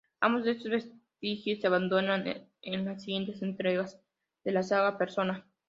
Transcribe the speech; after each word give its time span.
Ambos 0.19 0.45
de 0.45 0.53
estos 0.53 0.71
vestigios 0.71 1.61
se 1.61 1.67
abandonaron 1.67 2.23
en 2.63 2.85
las 2.85 3.03
siguientes 3.03 3.43
entregas 3.43 4.01
de 4.43 4.51
la 4.51 4.63
saga 4.63 4.97
Persona. 4.97 5.45